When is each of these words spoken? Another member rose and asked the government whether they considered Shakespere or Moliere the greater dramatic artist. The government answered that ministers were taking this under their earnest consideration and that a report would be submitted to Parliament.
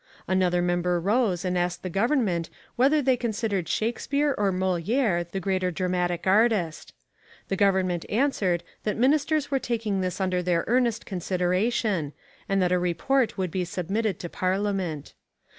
Another 0.27 0.63
member 0.63 0.99
rose 0.99 1.45
and 1.45 1.55
asked 1.55 1.83
the 1.83 1.87
government 1.91 2.49
whether 2.75 3.03
they 3.03 3.15
considered 3.15 3.67
Shakespere 3.69 4.33
or 4.35 4.51
Moliere 4.51 5.23
the 5.25 5.39
greater 5.39 5.69
dramatic 5.69 6.25
artist. 6.25 6.91
The 7.49 7.55
government 7.55 8.07
answered 8.09 8.63
that 8.83 8.97
ministers 8.97 9.51
were 9.51 9.59
taking 9.59 10.01
this 10.01 10.19
under 10.19 10.41
their 10.41 10.63
earnest 10.65 11.05
consideration 11.05 12.13
and 12.49 12.59
that 12.63 12.71
a 12.71 12.79
report 12.79 13.37
would 13.37 13.51
be 13.51 13.63
submitted 13.63 14.17
to 14.21 14.27
Parliament. 14.27 15.13